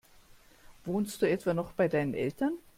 Wohnst 0.83 1.21
du 1.21 1.29
etwa 1.29 1.53
noch 1.53 1.73
bei 1.73 1.87
deinen 1.87 2.15
Eltern? 2.15 2.57